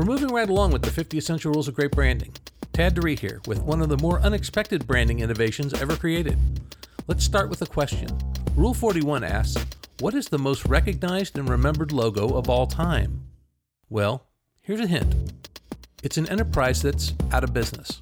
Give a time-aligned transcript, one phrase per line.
[0.00, 2.32] We're moving right along with the 50 Essential Rules of Great Branding.
[2.72, 6.38] Tad DeRee here with one of the more unexpected branding innovations ever created.
[7.06, 8.08] Let's start with a question.
[8.56, 9.62] Rule 41 asks,
[9.98, 13.24] What is the most recognized and remembered logo of all time?
[13.90, 14.26] Well,
[14.62, 15.34] here's a hint
[16.02, 18.00] it's an enterprise that's out of business.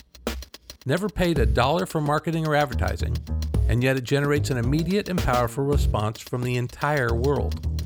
[0.86, 3.16] Never paid a dollar for marketing or advertising,
[3.68, 7.77] and yet it generates an immediate and powerful response from the entire world.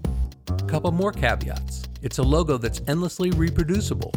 [0.49, 1.85] A couple more caveats.
[2.03, 4.13] It's a logo that's endlessly reproducible,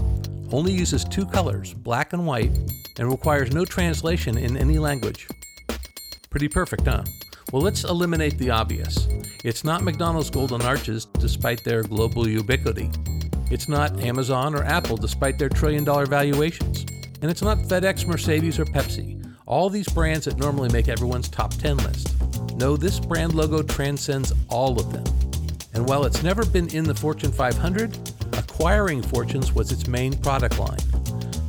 [0.52, 2.58] only uses two colors, black and white,
[2.98, 5.28] and requires no translation in any language.
[6.30, 7.04] Pretty perfect, huh?
[7.52, 9.08] Well, let's eliminate the obvious.
[9.44, 12.90] It's not McDonald's Golden Arches, despite their global ubiquity.
[13.52, 16.86] It's not Amazon or Apple, despite their trillion dollar valuations.
[17.22, 21.54] And it's not FedEx, Mercedes, or Pepsi, all these brands that normally make everyone's top
[21.54, 22.16] 10 list.
[22.56, 25.04] No, this brand logo transcends all of them.
[25.76, 27.98] And while it's never been in the Fortune 500,
[28.34, 30.80] acquiring fortunes was its main product line.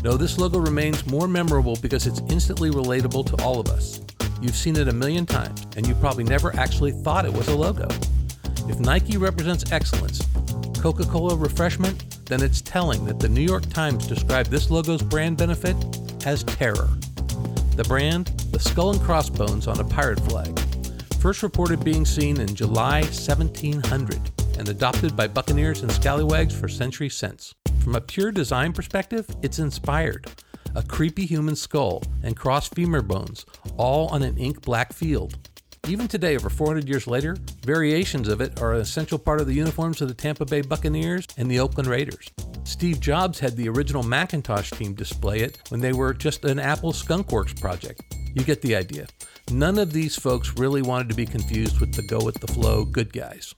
[0.02, 4.00] No, this logo remains more memorable because it's instantly relatable to all of us.
[4.42, 7.56] You've seen it a million times, and you probably never actually thought it was a
[7.56, 7.88] logo.
[8.68, 10.26] If Nike represents excellence,
[10.80, 15.36] Coca Cola refreshment, then it's telling that the New York Times described this logo's brand
[15.36, 15.76] benefit
[16.26, 16.88] as terror.
[17.76, 20.56] The brand, the skull and crossbones on a pirate flag,
[21.16, 24.18] first reported being seen in July 1700
[24.58, 27.54] and adopted by buccaneers and scallywags for centuries since.
[27.80, 30.26] From a pure design perspective, it's inspired.
[30.74, 35.36] A creepy human skull and crossed femur bones, all on an ink black field.
[35.88, 39.54] Even today, over 400 years later, variations of it are an essential part of the
[39.54, 42.28] uniforms of the Tampa Bay Buccaneers and the Oakland Raiders.
[42.64, 46.92] Steve Jobs had the original Macintosh team display it when they were just an Apple
[46.92, 48.02] Skunkworks project.
[48.36, 49.06] You get the idea.
[49.50, 52.84] None of these folks really wanted to be confused with the go with the flow
[52.84, 53.54] good guys.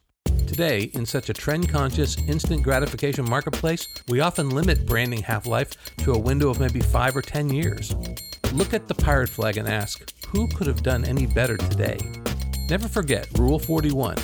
[0.47, 5.73] Today, in such a trend conscious, instant gratification marketplace, we often limit branding half life
[5.97, 7.93] to a window of maybe five or ten years.
[8.53, 11.99] Look at the pirate flag and ask, who could have done any better today?
[12.71, 14.17] Never forget Rule 41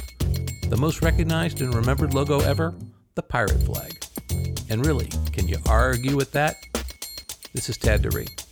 [0.70, 2.74] the most recognized and remembered logo ever
[3.16, 3.92] the pirate flag.
[4.70, 6.56] And really, can you argue with that?
[7.52, 8.43] This is Tad DeRee.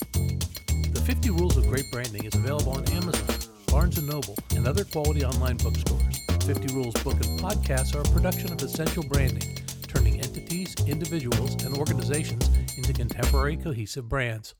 [1.02, 3.36] The 50 Rules of Great Branding is available on Amazon,
[3.66, 6.20] Barnes & Noble, and other quality online bookstores.
[6.44, 9.58] 50 Rules book and podcasts are a production of Essential Branding,
[9.88, 14.54] turning entities, individuals, and organizations into contemporary cohesive brands.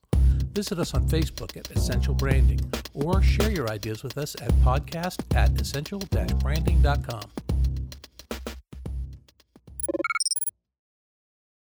[0.52, 2.58] Visit us on Facebook at Essential Branding
[2.92, 7.41] or share your ideas with us at podcast at essential-branding.com.